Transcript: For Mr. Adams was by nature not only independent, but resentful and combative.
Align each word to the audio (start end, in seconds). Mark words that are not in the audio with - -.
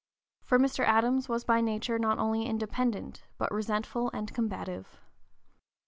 For 0.41 0.57
Mr. 0.57 0.83
Adams 0.83 1.29
was 1.29 1.43
by 1.43 1.61
nature 1.61 1.99
not 1.99 2.17
only 2.17 2.47
independent, 2.47 3.21
but 3.37 3.51
resentful 3.51 4.09
and 4.15 4.33
combative. 4.33 4.99